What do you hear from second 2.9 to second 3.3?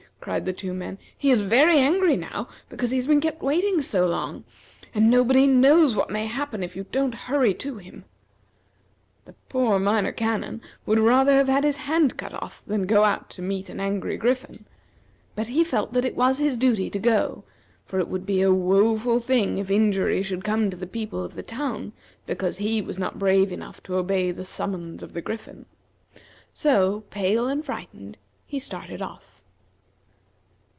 he has been